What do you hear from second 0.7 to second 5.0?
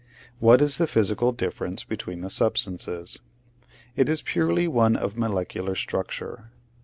the physical difference between the substances? It is purely one